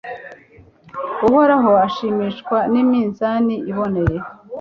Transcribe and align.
Uhoraho 1.27 1.71
ashimishwa 1.85 2.57
n’iminzani 2.71 3.55
iboneye 3.71 4.17